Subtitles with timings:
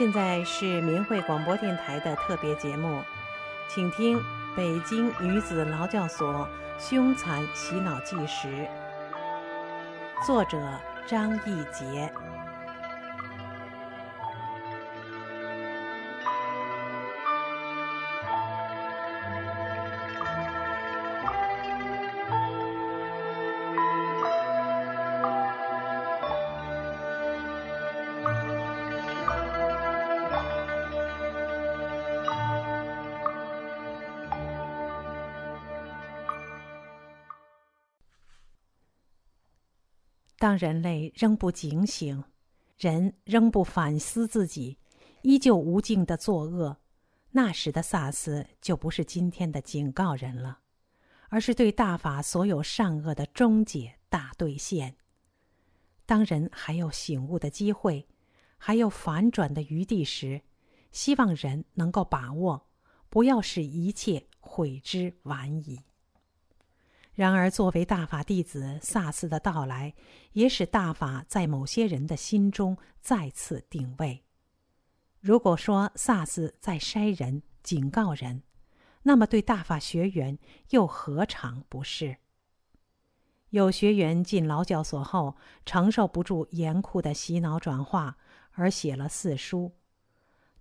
[0.00, 3.02] 现在是明慧广播电台的特别节目，
[3.68, 4.16] 请听
[4.56, 8.48] 《北京女子劳教所凶残洗脑纪实》，
[10.26, 10.58] 作者
[11.06, 12.10] 张义杰。
[40.40, 42.24] 当人类仍不警醒，
[42.78, 44.78] 人仍不反思自己，
[45.20, 46.78] 依旧无尽的作恶，
[47.32, 50.60] 那时的萨斯就不是今天的警告人了，
[51.28, 54.96] 而是对大法所有善恶的终结大兑现。
[56.06, 58.08] 当人还有醒悟的机会，
[58.56, 60.40] 还有反转的余地时，
[60.90, 62.66] 希望人能够把握，
[63.10, 65.82] 不要使一切悔之晚矣。
[67.14, 69.94] 然而，作为大法弟子，萨斯的到来
[70.32, 74.22] 也使大法在某些人的心中再次定位。
[75.20, 78.42] 如果说萨斯在筛人、警告人，
[79.02, 80.38] 那么对大法学员
[80.70, 82.16] 又何尝不是？
[83.50, 88.16] 有学员进劳教所后，承受不住严酷的洗脑转化，
[88.52, 89.72] 而写了四书。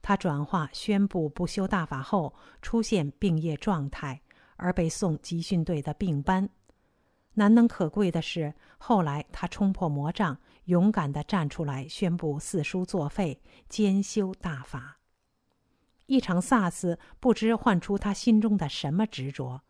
[0.02, 4.22] 他转化宣布不修大法后，出现病业状态。
[4.60, 6.50] 而被送集训队的病班，
[7.34, 15.00] 难能可贵的是，后来他冲破魔障，勇敢地站出来宣布四书作废，兼修大法。
[16.06, 19.62] 一场萨斯不知唤出他心中的什么执着，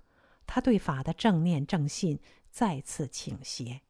[0.46, 3.82] 他对法的正念正信再次倾斜。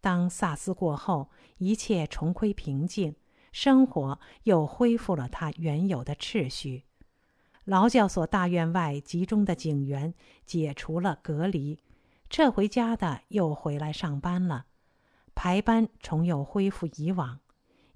[0.00, 3.16] 当萨斯过后，一切重归平静，
[3.50, 6.84] 生活又恢复了它原有的秩序。
[7.68, 10.14] 劳教所大院外集中的警员
[10.46, 11.78] 解除了隔离，
[12.30, 14.64] 撤回家的又回来上班了，
[15.34, 17.40] 排班重又恢复以往，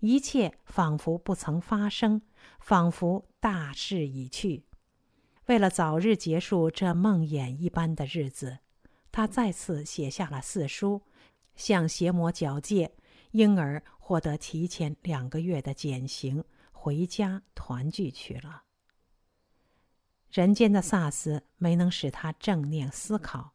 [0.01, 2.21] 一切仿佛不曾发生，
[2.61, 4.67] 仿佛大势已去。
[5.47, 8.59] 为了早日结束这梦魇一般的日子，
[9.11, 11.01] 他再次写下了四书，
[11.57, 12.93] 向邪魔缴界，
[13.31, 18.65] 因而获得提前两个月的减刑，回家团聚去了。
[20.33, 23.53] 人间的萨斯没能使他正念思考，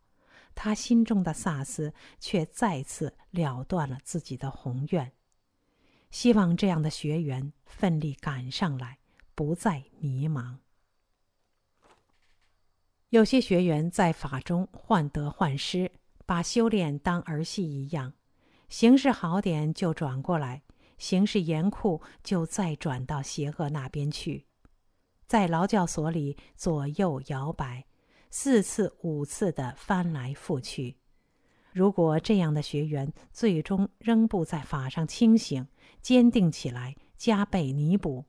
[0.54, 5.12] 他心中的萨斯却再次了断了自己的宏愿。
[6.12, 9.00] 希望这样的学员奋力赶上来，
[9.34, 10.58] 不再迷茫。
[13.10, 15.92] 有些学员在法中患得患失，
[16.28, 18.14] 把修炼当儿戏一样，
[18.70, 20.62] 形势好点就转过来，
[21.00, 24.46] 形势严酷就再转到邪恶那边去。
[25.28, 27.86] 在劳教所里左右摇摆，
[28.30, 30.96] 四次五次的翻来覆去。
[31.74, 35.68] 如果这样的学员最终仍不在法上清醒、
[36.02, 38.26] 坚定起来，加倍弥补，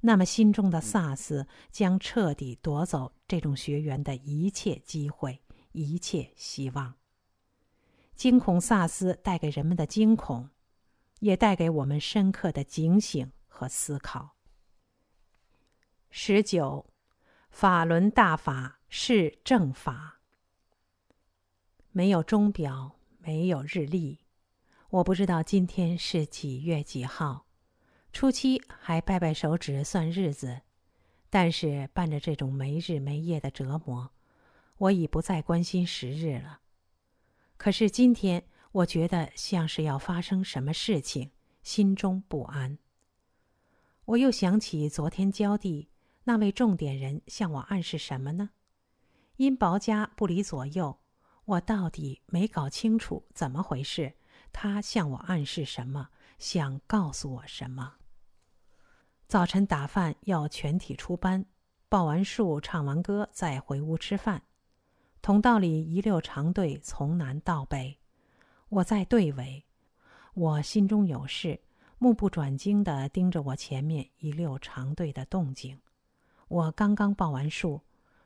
[0.00, 5.40] 那么心中的萨斯将彻底夺走这种学员的一切机会、
[5.72, 6.94] 一切希望。
[8.14, 10.50] 惊恐萨斯带给人们的惊恐，
[11.20, 14.36] 也带给我们深刻的警醒和思考。
[16.12, 16.86] 十九，
[17.50, 20.20] 法轮大法是正法。
[21.92, 24.18] 没有钟表，没有日历，
[24.90, 27.46] 我不知道今天是几月几号。
[28.12, 30.62] 初期还掰掰手指算日子，
[31.30, 34.10] 但是伴着这种没日没夜的折磨，
[34.78, 36.60] 我已不再关心时日了。
[37.56, 41.30] 可是今天，我觉得像是要发生什么事情，
[41.62, 42.78] 心中不安。
[44.06, 45.89] 我又想起昨天浇地。
[46.24, 48.50] 那位重点人向我暗示什么呢？
[49.36, 50.98] 因薄家不离左右，
[51.44, 54.12] 我到底没搞清楚怎么回事。
[54.52, 56.08] 他向我暗示什么？
[56.38, 57.94] 想告诉我什么？
[59.26, 61.44] 早晨打饭要全体出班，
[61.88, 64.42] 报完数、唱完歌再回屋吃饭。
[65.22, 67.98] 同道里一溜长队从南到北，
[68.68, 69.64] 我在队尾，
[70.34, 71.60] 我心中有事，
[71.98, 75.78] 目不转睛地盯着我前面一溜长队的动静。
[76.50, 77.82] 我刚刚报完数，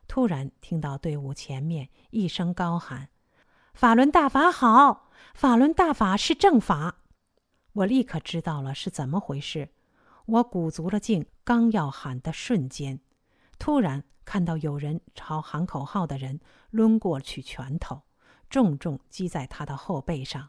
[0.08, 3.10] 突然听到队伍前面一声高喊
[3.74, 5.10] ：“法轮大法好！
[5.34, 7.02] 法轮大法是正法！”
[7.74, 9.74] 我立刻知道了是怎么回事。
[10.24, 12.98] 我鼓足了劲，刚要喊的瞬间，
[13.58, 16.40] 突然看到有人朝喊口号的人
[16.70, 18.04] 抡过去拳头，
[18.48, 20.48] 重重击在他的后背上。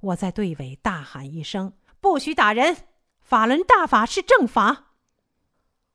[0.00, 1.72] 我在队尾大喊一声
[2.02, 2.76] ：“不许打人！
[3.18, 4.88] 法轮大法是正法。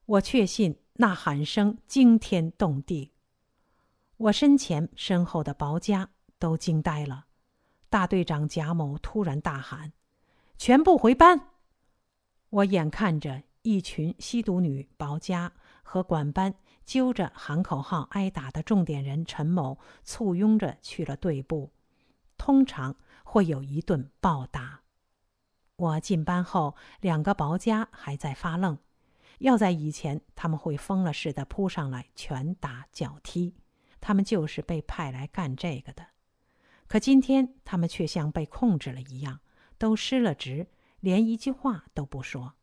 [0.05, 3.11] 我确信那喊声惊天动地，
[4.17, 6.09] 我身前身后的保家
[6.39, 7.25] 都惊呆了。
[7.89, 9.93] 大队长贾某突然大喊
[10.57, 11.49] ：“全部回班！”
[12.49, 15.51] 我眼看着一群吸毒女保家
[15.83, 21.71] 和管班揪着喊口号挨打的重点人陈某，簇拥着去了队部。
[22.37, 24.81] 通常会有一顿暴打。
[25.75, 28.79] 我进班后，两个保家还在发愣。
[29.39, 33.55] 要在以前，他们会疯了似的扑上来，拳打脚踢。
[33.99, 36.07] 他们就是被派来干这个的。
[36.87, 39.41] 可今天，他们却像被控制了一样，
[39.77, 40.67] 都失了职，
[40.99, 42.53] 连一句话都不说。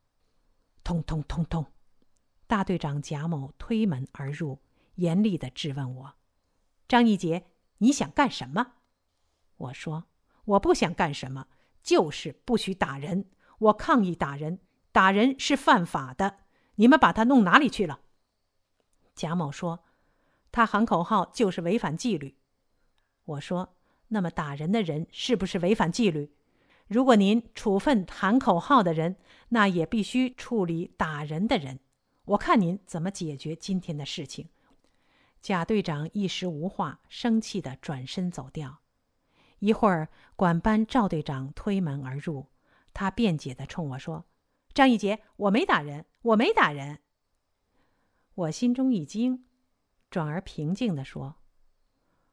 [0.83, 1.67] 通通通通，
[2.47, 4.61] 大队长贾某推门而入，
[4.97, 6.15] 严厉的质问我
[6.89, 7.47] ：“张一杰，
[7.79, 8.75] 你想干什么？”
[9.57, 10.05] 我说
[10.45, 11.49] ：“我不想干什么，
[11.83, 13.31] 就是不许打人。
[13.59, 14.61] 我抗议打人，
[14.93, 16.44] 打人是犯法的。
[16.77, 18.01] 你们把他弄哪里去了？”
[19.15, 19.85] 贾某说
[20.51, 22.37] ：“他喊口号就是违反纪律。”
[23.25, 23.77] 我说
[24.09, 26.33] ：“那么打人的人是不是违反纪律？
[26.87, 29.17] 如果您处分喊口号的人，
[29.49, 31.81] 那也必须处理打人的人。
[32.27, 34.49] 我看您怎么解决今天的事情。”
[35.41, 38.81] 贾队长一时无话，生气的转身走掉。
[39.59, 42.47] 一会儿，管班赵队长推门而入，
[42.93, 44.25] 他辩解的冲我说
[44.75, 46.99] ：“张一杰，我没打人，我没打人。”
[48.35, 49.45] 我心中一惊，
[50.11, 51.37] 转而平静地说：“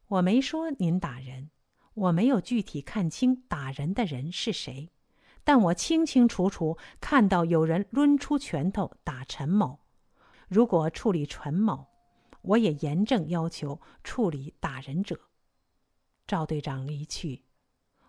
[0.08, 1.52] 我没说您打人，
[1.94, 4.92] 我没有具体看清打人的人是谁，
[5.44, 9.80] 但我清清楚楚看到有人抡出拳头打陈某。
[10.48, 11.88] 如果处理陈某，
[12.42, 15.20] 我也严正要求处理打人者。”
[16.26, 17.44] 赵队长离去，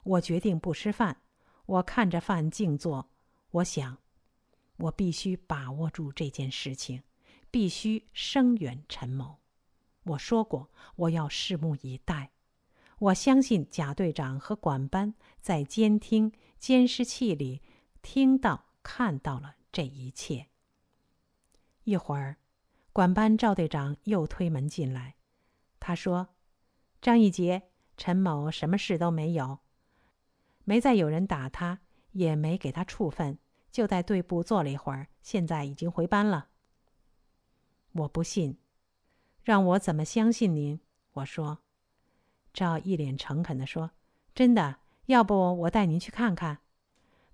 [0.04, 1.18] 我决定不吃饭。
[1.66, 3.10] 我看着饭静坐，
[3.50, 3.98] 我想，
[4.82, 7.02] 我必须把握住这件事情，
[7.50, 9.38] 必须声援陈某。
[10.04, 12.32] 我说过，我要拭目以待。
[12.98, 17.62] 我相信贾队长和管班在监听监视器里
[18.00, 20.48] 听到、看到了这一切。
[21.84, 22.38] 一会儿，
[22.92, 25.16] 管班赵队长又推门进来，
[25.78, 26.28] 他说
[27.00, 29.58] ：“张一杰。”陈某什么事都没有，
[30.64, 31.80] 没再有人打他，
[32.12, 33.38] 也没给他处分，
[33.72, 36.50] 就在队部坐了一会儿，现在已经回班了。
[37.92, 38.58] 我不信，
[39.42, 40.78] 让我怎么相信您？
[41.14, 41.58] 我说。
[42.52, 43.92] 赵一脸诚恳地说
[44.34, 46.58] ：“真的，要不我带您去看看。”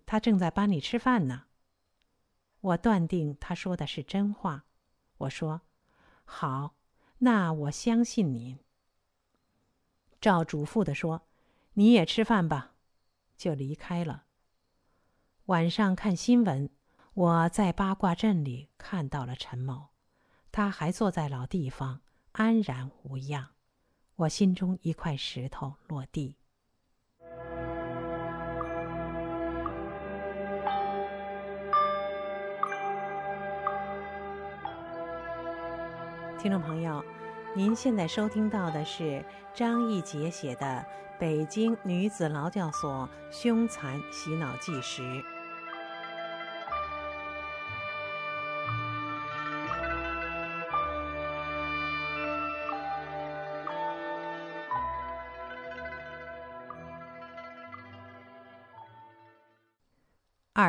[0.06, 1.46] 他正在班里吃饭呢。
[2.61, 4.64] 我断定他说的是真话。
[5.19, 5.62] 我说
[6.25, 6.76] ：“好，
[7.19, 8.61] 那我相信您。”
[10.20, 11.26] 赵嘱咐的说
[11.75, 12.75] ：“你也吃饭吧。”
[13.37, 14.26] 就离开了。
[15.49, 16.69] 晚上看新闻，
[17.15, 19.87] 我在八卦阵里看到了陈某，
[20.53, 22.03] 他还坐在老地方，
[22.33, 23.47] 安然无恙。
[24.17, 26.37] 我心中一块石头落地。
[36.39, 37.03] 听众朋友。
[37.56, 40.84] 您现在收听到的是张义杰写的
[41.19, 45.03] 《北京女子劳教所凶残洗脑纪实》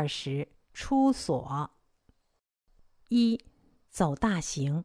[0.09, 1.71] 时出所
[3.07, 3.39] 一
[3.89, 4.83] 走大行。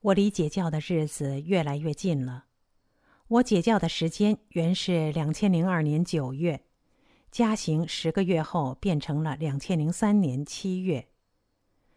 [0.00, 2.46] 我离解教的日子越来越近了。
[3.28, 6.66] 我解教的时间原是两千零二年九月，
[7.30, 11.08] 加刑十个月后变成了两千零三年七月。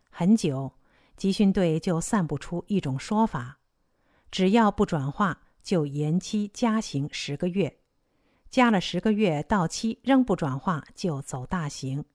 [0.09, 0.73] 很久，
[1.17, 3.59] 集训队就散布出一种说法：
[4.31, 7.79] 只要不转化，就延期加刑十个月；
[8.55, 12.05] 加了十个月到期仍不转化，就走大刑，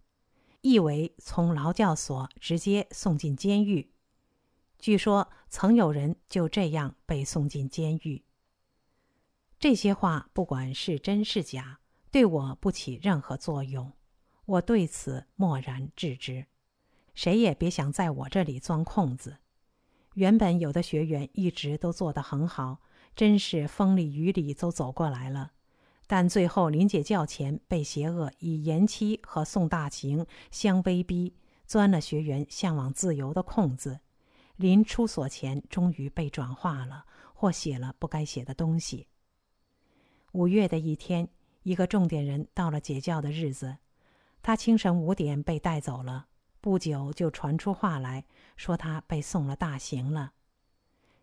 [0.63, 3.91] 意为从劳教所直接送进监狱。
[4.79, 8.25] 据说曾有人就这样被送进监狱。
[9.59, 11.81] 这些话不管是真是假，
[12.11, 13.93] 对我不起任何作用，
[14.47, 16.47] 我对此默然置之。
[17.13, 19.37] 谁也别想在我这里钻空子。
[20.15, 22.79] 原本有的学员一直都做得很好，
[23.15, 25.53] 真是风里雨里都走过来了，
[26.13, 31.37] 但最后临解教前被邪恶以延期和送大刑相威逼，
[31.69, 34.01] 钻了学员向往自由的空子。
[34.57, 39.07] 临出所前，终于被转化了，或写了不该写的东西。
[40.33, 41.29] 五月的一天，
[41.63, 43.77] 一个重点人到了解教的日子，
[44.43, 46.27] 他清晨五点被带走了，
[46.61, 48.25] 不久就传出话来
[48.57, 50.33] 说他被送了大刑了。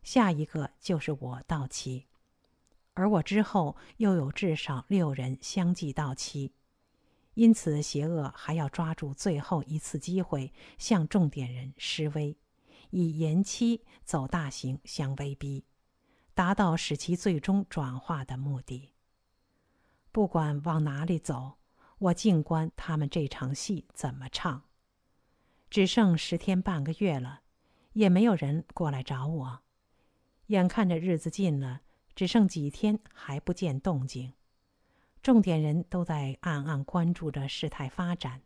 [0.02, 2.06] 下一个就是我到期，
[2.98, 6.52] 而我之后又有至少六人相继到期，
[7.36, 12.36] 因此邪恶还要抓住最后一次机会向重点人施威，
[12.90, 15.64] 以延期走大刑相威逼，
[16.34, 18.94] 达到使其最终转化的目的。
[20.12, 21.60] 不管往哪里走，
[22.00, 24.64] 我静观他们这场戏怎么唱。
[25.70, 27.42] 只剩十天半个月了，
[27.94, 29.60] 也没有人过来找我。
[30.48, 31.82] 眼看着日子近了，
[32.18, 34.34] 只剩几天还不见动静，
[35.22, 38.42] 重点人都在暗暗关注着事态发展，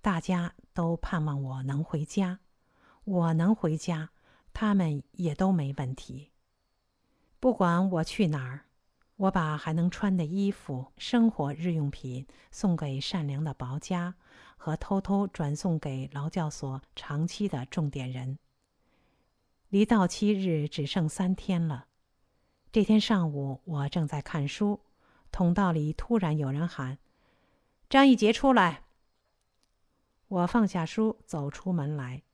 [0.00, 2.40] 大家都盼望我能回家。
[3.04, 4.08] 我能回家，
[4.54, 6.30] 他们也都没问题。
[7.38, 8.64] 不管我去哪儿，
[9.16, 14.14] 我把还能穿的衣服、生活日用品送给善良的薄家，
[14.56, 18.38] 和偷偷转送给劳教所长期的重点人。
[19.68, 21.84] 离到期日只剩三天了。
[22.70, 24.80] 这天上午，我正在看书，
[25.32, 26.98] 通道里突然有人喊
[27.88, 28.84] ：“张一杰，出来！”
[30.28, 32.24] 我放下书，走出门来。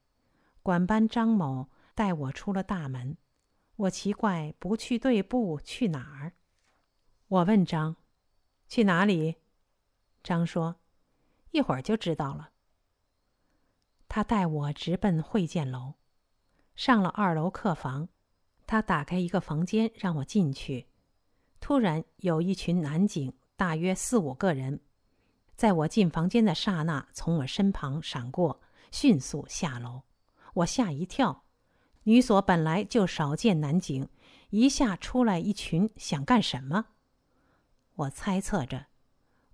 [0.64, 3.16] 管班张某带我出了大门。
[3.76, 6.32] 我奇怪，不去队部去哪儿？
[7.28, 7.94] 我问张
[8.66, 9.36] ：“去哪里？”
[10.24, 10.76] 张说
[11.52, 12.50] ：“一会儿就知道了。”
[14.08, 15.94] 他带我直奔会见楼。
[16.74, 18.08] 上了二楼客房，
[18.66, 20.86] 他打开一个房间让我进去。
[21.60, 24.80] 突然有一群男警，大约四五个人，
[25.54, 30.02] 在我进房间的刹那从我身旁闪过，迅速下楼。
[30.54, 31.44] 我吓一跳，
[32.04, 34.08] 女所本来就少见男警，
[34.50, 36.86] 一下出来一群，想干什么？
[37.94, 38.86] 我猜测着，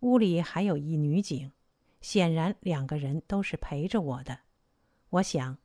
[0.01, 1.53] 屋里还有一女警，
[2.01, 4.41] 显然两个人都是陪着我的。
[5.11, 5.59] 我想。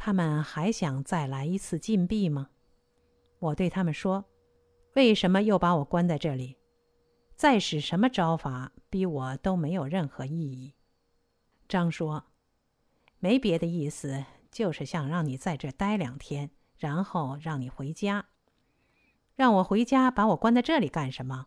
[0.00, 2.50] 他们还想再来一次禁闭吗？
[3.38, 4.24] 我对他们说
[4.94, 6.56] ：“为什么又把我关在这里？
[7.36, 10.74] 再使什么招法逼我都没有任何意义。”
[11.68, 12.24] 张说
[13.20, 18.26] ：“没别的意思，就是想让你在这待两天，然后让你回家。
[19.36, 21.46] 让我回家，把我关在这里干什么？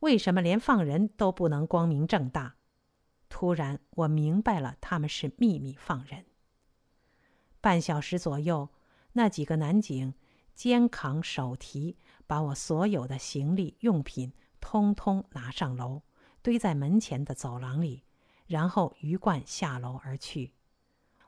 [0.00, 2.56] 为什么连放人都不能光明正大？”
[3.28, 6.26] 突然，我明白了，他们是秘密放人。
[7.62, 8.68] 半小时左右，
[9.14, 10.12] 那几个男警
[10.54, 16.02] 肩扛手提，把我所有的行李用品通通拿上楼，
[16.42, 18.04] 堆在门前的走廊里，
[18.46, 20.52] 然后鱼贯下楼而去。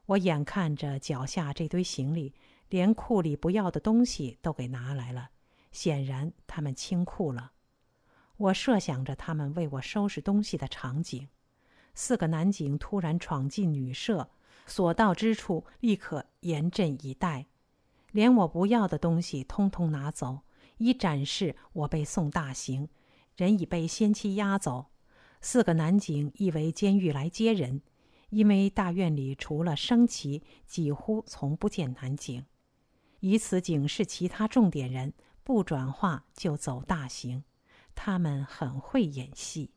[0.06, 2.34] 我眼看着脚下这堆行李，
[2.68, 5.30] 连库里不要的东西都给拿来了，
[5.72, 7.52] 显然他们清库了。
[8.36, 11.28] 我设想着他们为我收拾东西的场景。
[11.94, 14.30] 四个男警突然闯进女舍。
[14.66, 17.44] 所到之处，立刻严阵以待，
[18.14, 20.42] 连我不要的东西通通拿走，
[20.78, 22.88] 以展示我被送大刑，
[23.36, 24.86] 人已被先期押走。
[25.40, 27.82] 四个男警亦为监狱来接人，
[28.30, 32.44] 因为大院里除了升旗，几乎从不见男警，
[33.18, 37.42] 以此警示其他重点人不转化就走大刑。
[37.96, 39.72] 他们很会演戏。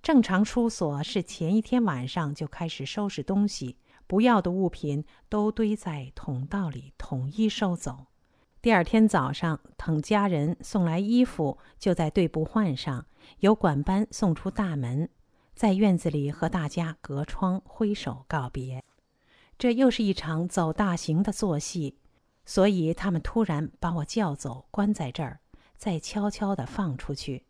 [0.00, 3.78] 正常出所是前一天晚上就开始收拾东西。
[4.12, 8.08] 不要的物品都堆在通道里，统一收走。
[8.60, 13.06] 第二天早上，等家人送来衣服，就在队部换上，
[13.38, 15.08] 由管班送出大门，
[15.54, 18.84] 在院子里和大家隔窗挥手告别。
[19.56, 21.96] 这又是一场走大刑的作戏，
[22.44, 25.40] 所以他们突然把我叫走，关在这儿，
[25.78, 27.46] 再悄悄地放出去。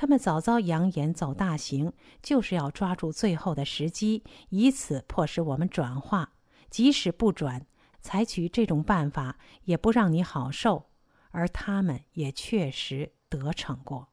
[0.00, 6.34] 他们早早扬言走大刑，就是要抓住最后的时机，以此迫使我们转化。
[6.70, 7.66] 即使不转，
[8.00, 10.90] 采取这种办法也不让你好受。
[11.32, 14.10] 而他们也确实得逞过。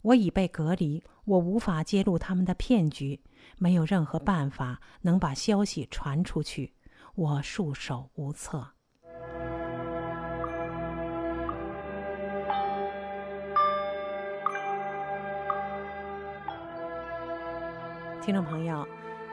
[0.00, 3.22] 我已被隔离，我无法揭露他们的骗局，
[3.58, 6.72] 没有任何办法能把消息传出去，
[7.14, 8.68] 我束手无策。
[18.22, 18.86] 听众朋友，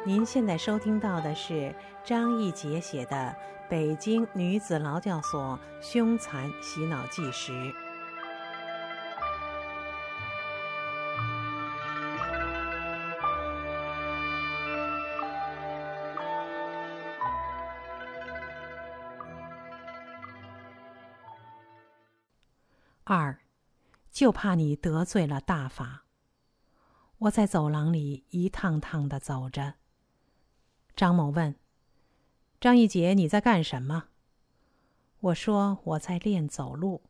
[0.06, 1.76] 您现在收听到的是
[2.06, 3.36] 张义杰写的
[3.70, 7.52] 《北京女子劳教所凶残洗脑纪实》
[23.04, 23.38] 二，
[24.10, 26.07] 就怕你得罪了大法。
[27.20, 29.74] 我在走廊里一趟趟的走着。
[30.96, 31.56] 张某问
[32.62, 34.06] ：“张一杰，你在干什么？”
[35.20, 37.02] 我说：“我在练走路。”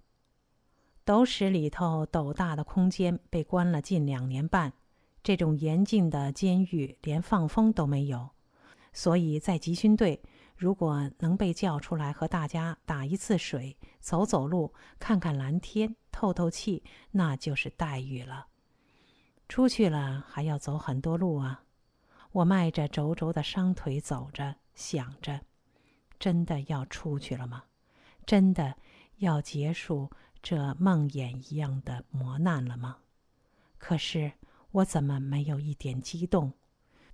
[1.04, 4.72] 斗室里头斗大的空间被关了近两年半，
[5.22, 8.30] 这种严禁的监狱连放风都没有，
[8.94, 10.22] 所以在集训队，
[10.56, 18.48] 如果能被叫出来和大家打一次水、走走路、看看蓝天、透透气，那就是待遇了。
[19.48, 21.64] 出去了还要走很多路啊！
[22.32, 25.42] 我迈着轴轴的伤腿走着，想着：
[26.20, 27.64] 真的要出去了吗？
[28.26, 28.76] 真的
[29.18, 30.12] 要结束？
[30.44, 33.00] 这梦魇一样的磨难了吗？
[33.78, 34.34] 可是
[34.72, 36.54] 我怎么没有一点激动，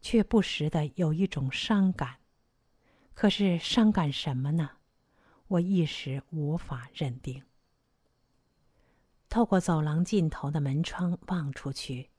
[0.02, 2.18] 却不时的有一种伤感？
[3.14, 4.70] 可是伤感什么呢？
[5.48, 7.44] 我一时无法认定。
[9.30, 12.10] 透过走廊尽头的门窗望出去，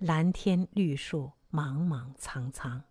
[0.00, 2.82] 蓝天绿树，莽莽苍苍。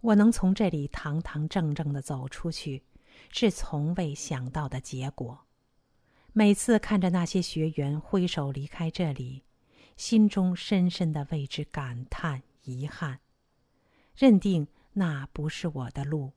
[0.00, 2.82] 我能从这里堂堂正正的走出去，
[3.30, 5.44] 是从未想到的结果。
[6.32, 9.44] 每次看着那些学员挥手离开这里，
[9.98, 13.20] 心中深深的为之感叹遗憾，
[14.16, 16.32] 认定那不是我的路。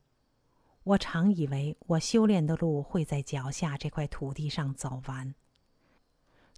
[0.82, 5.34] 我常以为我修炼的路会在脚下这块土地上走完，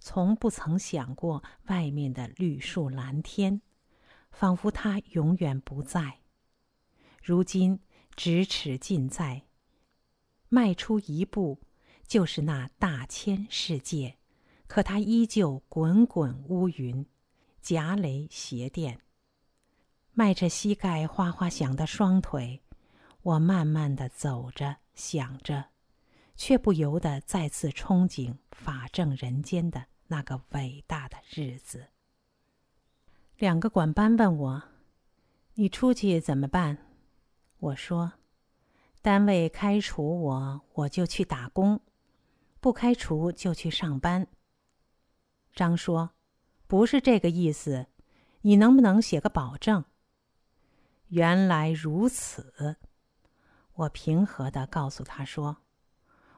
[0.07, 3.59] 从不曾想过外面的绿树蓝天，
[4.29, 6.19] 仿佛它永远不在。
[7.23, 7.79] 如今
[8.15, 9.47] 咫尺近在，
[10.47, 11.59] 迈出一步。
[12.07, 14.19] 就是那大千世界，
[14.67, 17.07] 可它依旧滚滚乌云，
[17.59, 19.01] 夹雷斜电。
[20.11, 22.61] 迈着膝盖哗哗响的双腿，
[23.23, 25.71] 我慢慢的走着，想着，
[26.35, 31.87] 却不由得再次憧憬法正人间的那个伟大的日子。
[33.37, 34.63] 两个管班问我
[35.55, 36.77] ：“你出去怎么办？”
[37.59, 38.13] 我说
[39.01, 41.81] ：“单位开除我，我就去打工。”
[42.59, 44.27] 不开除就去上班。
[45.53, 46.11] 张说
[46.65, 47.85] ：“不是这个意思，
[48.41, 49.85] 你能不能写个保证？”
[51.09, 52.77] 原来如此，
[53.73, 55.57] 我平和的告诉他说：“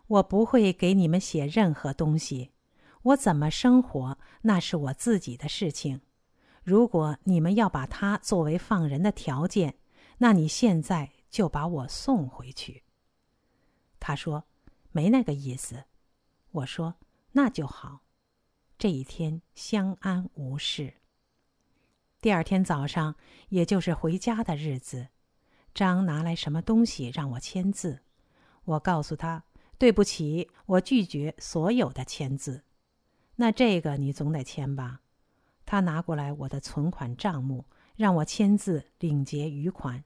[0.07, 2.51] 我不会给你们写任何东西，
[3.03, 6.01] 我怎么生活那是我自己的事情。
[6.63, 9.75] 如果你们要把它作为放人的条件，
[10.17, 12.83] 那你现在就把我送回去。”
[13.99, 14.45] 他说
[14.91, 15.85] ：“没那个意思。”
[16.51, 16.95] 我说
[17.33, 18.01] ：“那就好。”
[18.77, 20.93] 这一天相安无事。
[22.19, 23.15] 第二天早上，
[23.49, 25.07] 也就是回家的日子，
[25.73, 28.01] 张拿来什么东西让我签字。
[28.65, 29.45] 我告诉他
[29.79, 32.65] ：“对不起，我拒绝所有的签字。”
[33.37, 34.99] 那这个你总得签吧？
[35.65, 40.03] 他拿过来我的存款账目，让我签字领结余款。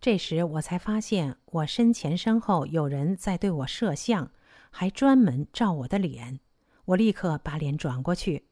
[0.00, 4.30] 这时我才发现，我身前身后有人在对我摄像。
[4.72, 6.38] 还专门照我的脸，
[6.84, 8.46] 我立刻把脸转过去，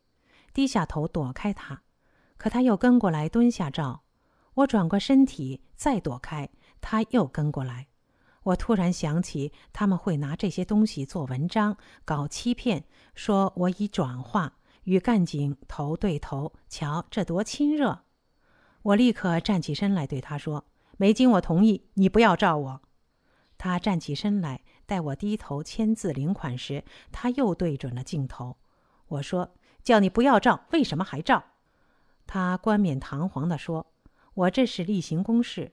[0.53, 1.83] 低下头躲开他，
[2.37, 4.03] 可他又跟过来蹲下照。
[4.55, 7.87] 我转过身体再躲开，他又跟过来。
[8.49, 12.85] 我突然想起他们会拿这些东西做文章，搞欺骗，
[13.15, 18.05] 说我已转化，与干警头对头，瞧这多亲热。
[18.83, 20.65] 我立刻站起身来对他说
[20.97, 22.81] ：“没经我同意，你不要照我。”
[23.59, 24.63] 他站起身来。
[24.87, 26.83] 待我低头签字领款时，
[27.13, 28.57] 他又对准了镜头。
[29.09, 31.45] 我说：“叫你不要照，为什么还照？”
[32.27, 33.93] 他冠冕堂皇地说
[34.33, 35.73] ：“我这是例行公事。”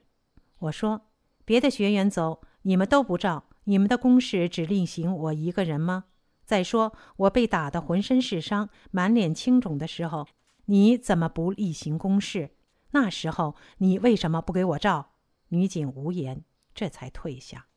[0.60, 1.04] 我说
[1.46, 6.06] ：“别的学员走，你们都不照，你们的公事只例行我一个人吗？
[6.46, 10.28] 再说我被打得浑身是伤、满脸青肿的时候，
[10.66, 12.56] 你怎么不例行公事？
[12.92, 15.12] 那时候你为什么不给我照？”
[15.50, 17.68] 女警无言，这才退下。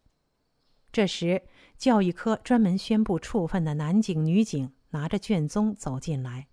[0.90, 1.42] 这时，
[1.76, 6.48] 教育科专门宣布处分的男警、女警拿着卷宗走进来。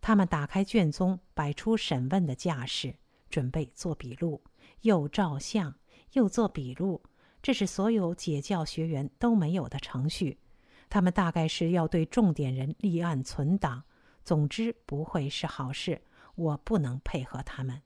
[0.00, 2.94] 他们打开卷宗，摆出审问的架势，
[3.28, 4.44] 准备做笔录，
[4.82, 5.74] 又照相，
[6.12, 7.02] 又做笔录。
[7.44, 10.38] 这是所有解教学员都没有的程序。
[10.88, 13.84] 他们大概是要对重点人立案存档。
[14.24, 16.00] 总之，不会是好事。
[16.36, 17.82] 我不能配合他们。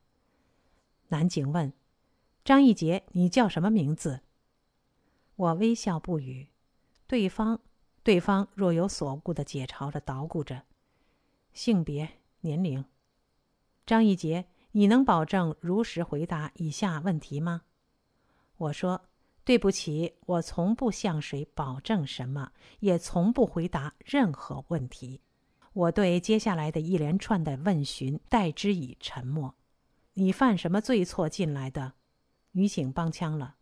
[1.09, 1.73] 男警问
[2.44, 4.21] ：“张一杰，你叫什么名字？”
[5.35, 6.47] 我微笑不语，
[7.09, 7.59] 对方，
[8.05, 10.62] 对方若有所顾的解嘲着捣鼓着，
[11.53, 12.09] 性别、
[12.42, 12.85] 年龄。
[13.85, 17.62] 张一杰，你能保证如实回答以下问题吗？
[18.57, 19.03] 我说
[19.48, 25.22] ：“对不起，我从不向谁保证什么，也从不回答任何问题。
[25.72, 29.54] 我对接下来的一连串的问询代之以沉默。
[30.12, 31.94] 你犯什么罪错进来的？
[32.52, 33.56] 女警帮腔了。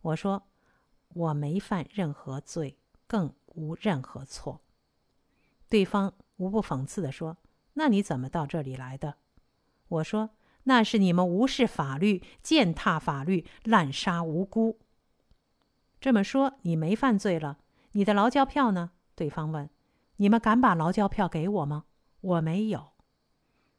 [0.00, 0.48] 我说，
[1.10, 4.62] 我没犯任何罪，更无任何错。
[5.68, 7.36] 对方无不讽刺地说
[7.74, 9.18] ：“那你怎么到这里来的？”
[9.86, 10.30] 我说
[10.64, 14.80] ：“那是你们无视法律、践踏法律、滥杀无辜。”
[16.04, 17.56] 这么说，你没犯罪了？
[17.92, 18.90] 你的劳教票呢？
[19.14, 19.70] 对方问
[20.16, 21.84] ：“你们敢把劳教票给我吗？”
[22.20, 22.88] 我没有。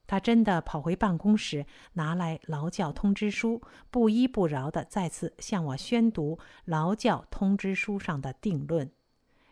[0.07, 3.61] 他真的跑回办公室，拿来劳教通知书，
[3.91, 8.89] 不依不饶的再次向我宣读劳教通知书上的定论，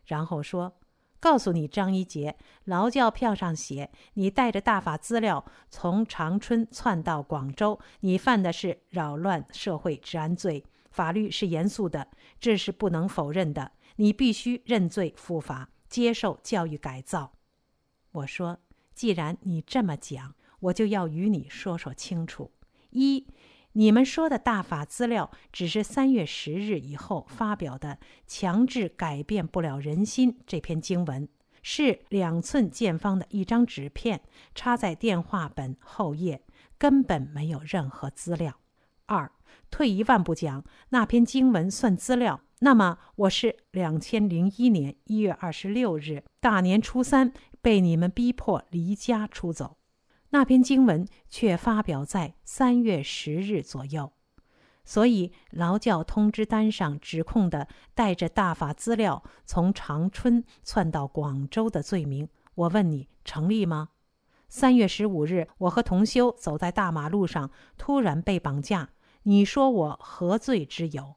[0.07, 0.73] 然后说。
[1.19, 10.65] 告诉你，张一杰，劳教票上写你带着大法资料从长春窜到广州，你犯的是扰乱社会治安罪。
[10.93, 12.07] 法律是严肃的，
[12.39, 13.71] 这是不能否认的。
[13.97, 17.33] 你必须认罪伏法，接受教育改造。
[18.11, 18.59] 我说，
[18.93, 22.51] 既然你这么讲，我就要与你说说清楚：
[22.91, 23.27] 一。
[23.75, 30.37] 你们说的大法资料只是三月十日以后发表的，强制改变不了人心。
[30.45, 31.27] 这篇经文
[31.63, 34.21] 是两寸见方的一张纸片，
[34.53, 36.43] 插在电话本后页，
[36.77, 38.59] 根本没有任何资料。
[39.07, 39.31] 二，
[39.69, 49.77] 退一万步讲，那篇经文算资料，那么我是两千零一年一月二十六日大年初三被你们逼迫离家出走。
[50.29, 54.11] 那篇经文却发表在三月十日左右，
[54.83, 63.89] 所以劳教通知单上指控的带着大法资料从长春窜到广州的罪名，我问你成立吗？
[64.49, 68.89] 三月十五日，我和同修走在大马路上，突然被绑架，
[69.23, 71.15] 你说我何罪之有？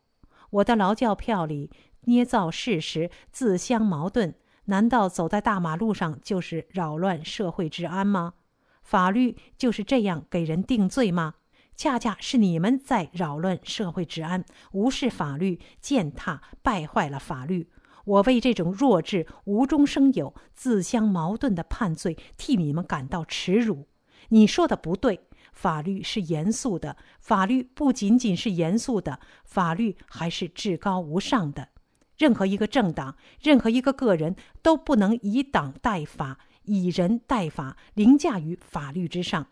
[0.51, 1.71] 我的劳教票里
[2.03, 4.35] 捏造事实，自相矛盾，
[4.67, 8.35] 难道走在大马路上就是扰乱社会治安吗？
[8.83, 11.35] 法律就是这样给人定罪吗？
[11.75, 17.69] 恰恰是你们在扰乱社会治安，无视法律，践踏败坏了法律。
[18.05, 23.89] 我为这种弱智、无中生有、自相矛盾的判罪，替你们感到耻辱。
[24.29, 25.26] 你说的不对，
[25.57, 31.71] 法律是严肃的，法律不仅仅是严肃的，法律还是至高无上的。
[32.19, 36.39] 任何一个政党，任何一个个人都不能以党代法。
[36.65, 39.47] 以人代法，凌驾于法律之上。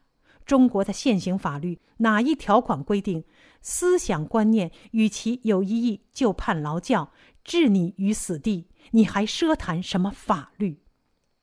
[0.45, 3.25] 中国的现行法律哪一条款规定，
[3.63, 7.13] 思想观念与其有异议就判劳教，
[7.43, 8.67] 置你于死地？
[8.91, 10.84] 你还奢谈什么法律？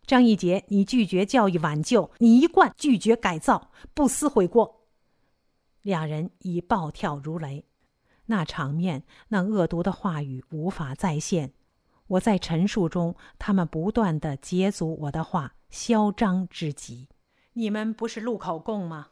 [0.06, 4.88] 张一杰，你拒绝教育挽救，你一贯拒绝改造，不思悔过。
[5.82, 7.66] 两人已暴跳如雷，
[8.26, 11.54] 那场面，那恶毒的话语无法再现。
[12.08, 15.54] 我在陈述中，他们不断的截阻我的话。
[15.70, 17.08] 嚣张之极！
[17.54, 19.12] 你们不是录口供吗？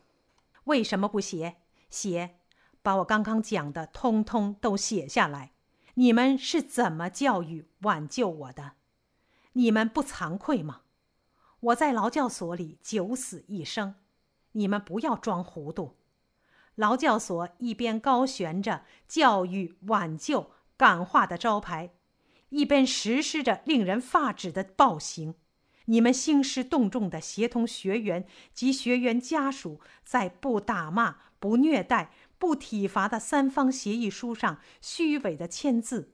[0.65, 1.55] 为什么不写？
[1.89, 2.35] 写，
[2.81, 5.53] 把我刚刚讲的通通都写下来。
[5.93, 8.73] 你们是怎么教育挽救我的？
[9.53, 10.81] 你们不惭愧吗？
[11.59, 13.95] 我在劳教所里九死一生，
[14.53, 15.97] 你们不要装糊涂。
[16.75, 21.91] 劳教所一边高悬着教育挽救感化的招牌，
[22.49, 25.35] 一边实施着令人发指的暴行。
[25.85, 36.13] 你们兴师动众的协同学员及学员家属，在不打骂、不虐待、不体罚的三方协议书上虚伪的签字，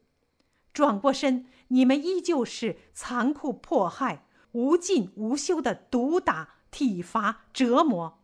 [0.74, 8.24] 转过身，你们依旧是残酷迫害、无尽无休的毒打、体罚、折磨。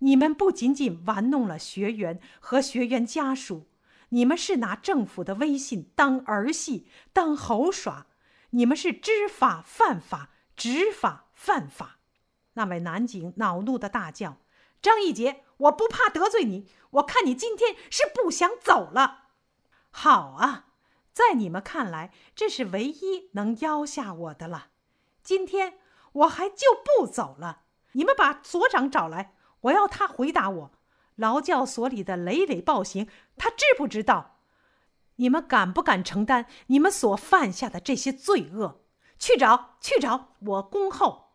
[0.00, 3.66] 你们不仅仅玩弄了学员和学员家属，
[4.10, 8.06] 你们是拿政府的威信当儿戏、当猴耍。
[8.50, 10.30] 你们是知法犯法。
[10.56, 11.98] 执法犯法，
[12.54, 14.38] 那位男警恼怒的大叫
[14.80, 19.24] ：“张义杰，我不怕得罪你，我看你今天是不想走了。
[19.90, 20.65] 好啊，
[21.16, 24.66] 在你们看来，这是唯一能要下我的了。
[25.22, 25.78] 今天
[26.12, 27.62] 我还就不走了。
[27.92, 30.72] 你们把所长找来，我要他回答我：
[31.14, 34.40] 劳教所里的累累暴行，他知不知道？
[35.14, 38.82] 你们敢不敢承担你们所犯下的这些罪恶？”
[39.18, 40.34] 去找，去找！
[40.40, 41.32] 我恭候。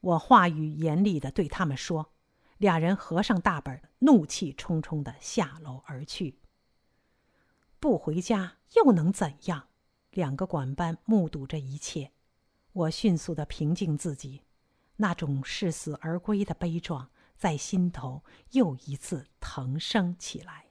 [0.00, 2.12] 我话语严厉的对他们说。
[2.58, 6.40] 俩人合上大本，怒气冲冲的下楼而去。
[7.80, 9.68] 不回家又能怎样？
[10.10, 12.12] 两个管班目睹这一切。
[12.72, 14.42] 我迅速的平静自己，
[14.96, 20.66] 那种视死而归的悲壮在心头又一次腾升起来。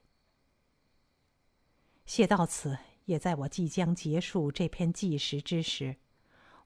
[2.05, 5.97] 写到此，也在我即将结束这篇纪实之时。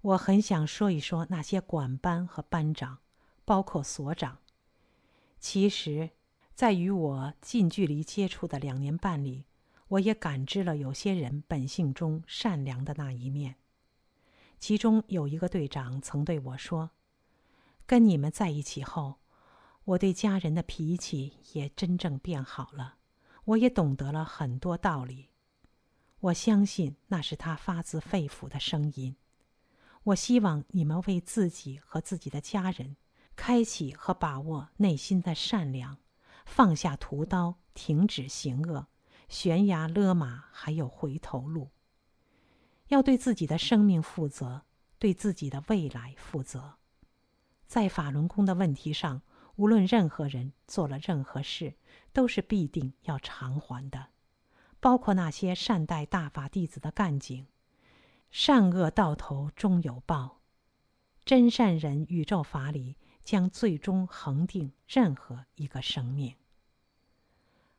[0.02, 3.00] 我很想说一说那些管班和班长，
[3.46, 4.40] 包括所长。
[5.40, 6.12] 其实，
[6.54, 9.46] 在与我近距离接触的两年半里，
[9.92, 13.56] 我也感知了有些人本性中善良的那一面。
[14.58, 16.92] 其中有一个队长曾对我说
[17.86, 19.16] ：“跟你们在一起后，
[19.84, 22.96] 我对家人的脾气也真正变好了，
[23.44, 25.28] 我也懂得了很多道理。
[26.22, 29.18] 我相信那是他发自肺腑的声音。”
[30.04, 32.96] 我希望你们为自己和自己的家人，
[33.36, 35.98] 开启和把握内心的善良，
[36.46, 38.88] 放下屠刀，停止行恶，
[39.32, 41.72] 悬崖勒马，还有回头路。
[42.90, 44.64] 要对自己的生命负责，
[45.00, 46.74] 对自己的未来负责。
[47.66, 49.22] 在法轮功的问题上，
[49.56, 51.76] 无论任何人做了任何事，
[52.12, 54.08] 都是必定要偿还的，
[54.82, 57.48] 包括那些善待大法弟子的干警。
[58.32, 60.42] 善恶到头终有报，
[61.24, 66.36] 真善人宇宙法理将最终恒定任何一个生命。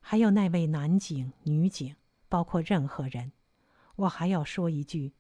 [0.03, 1.97] 还有那位男警、女警，
[2.29, 3.33] 包括任何人，
[3.97, 5.15] 我还要说一句：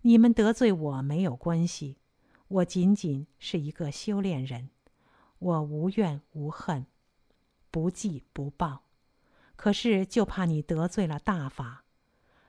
[0.00, 1.98] 你们得罪我没有关系，
[2.48, 4.70] 我仅仅是一个修炼人，
[5.38, 6.86] 我无怨无恨，
[7.70, 8.82] 不记不报。
[9.54, 11.84] 可是就怕你得罪了大法。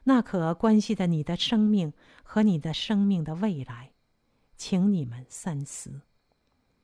[0.06, 1.94] 那可关系着你的生命
[2.24, 3.92] 和你的生命的未来，
[4.58, 6.02] 请你们三思。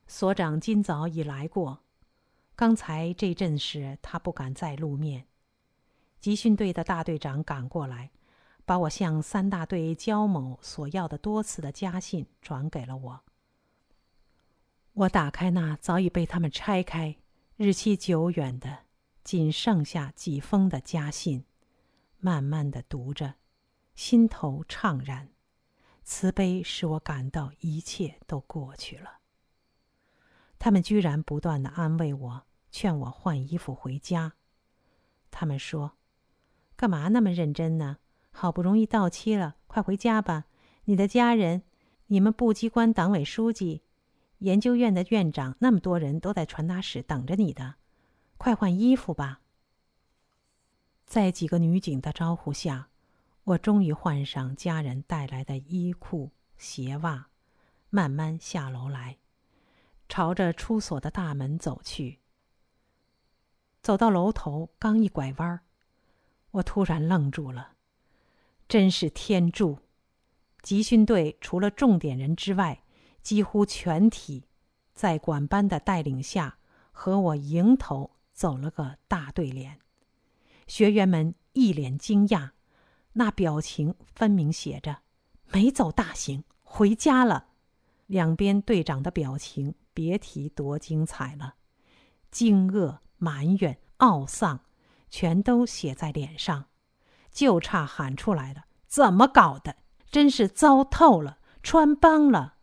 [0.06, 1.80] 所长今早已来过，
[2.60, 5.26] 刚才这阵时他不敢再露面。
[6.18, 8.10] 集训队的大队长赶过来，
[8.66, 13.20] 把我向三大队焦某索要的多次的家信转给了我。
[14.92, 17.16] 我打开那早已被他们拆开、
[17.56, 18.80] 日期久远的，
[19.24, 21.46] 仅剩下几封的家信。
[22.18, 23.36] 慢慢的读着，
[23.94, 25.30] 心头怅然，
[26.04, 29.20] 慈悲使我感到一切都过去了。
[30.58, 34.34] 他们居然不断的安慰我，劝我换衣服回家。
[35.30, 35.92] 他们说
[36.76, 37.98] ：“干嘛那么认真呢？
[38.32, 40.46] 好不容易到期了，快回家吧。
[40.84, 41.62] 你的家人，
[42.06, 43.82] 你们部机关党委书记，
[44.38, 47.76] 研究院的院长，那么多人都在传达室等着你的，
[48.36, 49.40] 快换衣服吧。”
[51.06, 52.88] 在几个女警的招呼下，
[53.42, 57.28] 我终于换上家人带来的衣裤鞋袜，
[57.88, 59.18] 慢慢下楼来，
[60.08, 62.20] 朝着出所的大门走去。
[63.82, 65.60] 走到楼头，刚一拐弯，
[66.50, 67.72] 我突然愣住了。
[68.68, 69.78] 真是天助！
[70.62, 72.82] 集训队除了重点人之外，
[73.22, 74.44] 几乎全体
[74.92, 76.58] 在管班的带领下，
[76.92, 79.78] 和我迎头走了个大对联。
[80.66, 82.50] 学员们一脸惊讶，
[83.14, 84.98] 那表情分明写着
[85.50, 87.48] “没走大行，回家了”。
[88.06, 91.54] 两边队长的表情别提多精彩了，
[92.30, 94.64] 惊愕、埋怨、懊丧，
[95.08, 96.64] 全都写在脸上，
[97.30, 99.76] 就差喊出来了：“怎么搞的？
[100.10, 102.56] 真是糟透了，穿帮了！”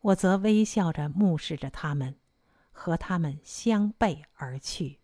[0.00, 2.16] 我则微笑着目视着他们，
[2.72, 4.98] 和他们相背而去。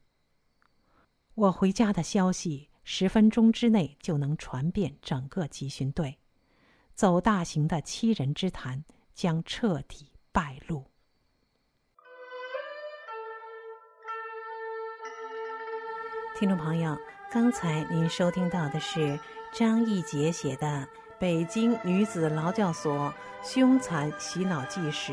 [1.34, 6.18] 我回家的消息，十分钟之内就能传遍整个集训队，
[6.94, 8.82] 走大型的七人之谈
[9.14, 10.90] 将彻底败露。
[16.38, 16.94] 听众朋友，
[17.30, 19.18] 刚才您收听到的是
[19.54, 20.66] 张义杰写的
[21.18, 25.12] 《北京女子劳教所凶残洗脑纪实》，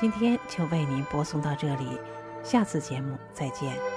[0.00, 2.00] 今天就为您播送到这里，
[2.42, 3.89] 下次节目再见。